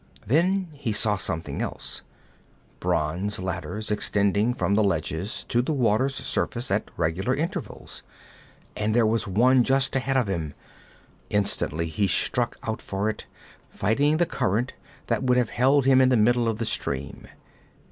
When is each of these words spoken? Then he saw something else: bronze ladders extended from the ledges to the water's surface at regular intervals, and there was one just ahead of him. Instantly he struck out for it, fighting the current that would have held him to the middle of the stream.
Then 0.25 0.69
he 0.73 0.93
saw 0.93 1.15
something 1.15 1.61
else: 1.61 2.01
bronze 2.79 3.37
ladders 3.37 3.91
extended 3.91 4.57
from 4.57 4.73
the 4.73 4.83
ledges 4.83 5.45
to 5.49 5.61
the 5.61 5.73
water's 5.73 6.15
surface 6.15 6.71
at 6.71 6.89
regular 6.97 7.35
intervals, 7.35 8.01
and 8.75 8.95
there 8.95 9.05
was 9.05 9.27
one 9.27 9.63
just 9.63 9.95
ahead 9.95 10.17
of 10.17 10.27
him. 10.27 10.55
Instantly 11.29 11.85
he 11.85 12.07
struck 12.07 12.57
out 12.63 12.81
for 12.81 13.11
it, 13.11 13.27
fighting 13.69 14.17
the 14.17 14.25
current 14.25 14.73
that 15.05 15.21
would 15.21 15.37
have 15.37 15.51
held 15.51 15.85
him 15.85 15.99
to 15.99 16.07
the 16.07 16.17
middle 16.17 16.47
of 16.49 16.57
the 16.57 16.65
stream. 16.65 17.27